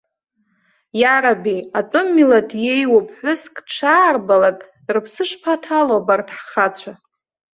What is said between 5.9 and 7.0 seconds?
абарҭ ҳхацәа.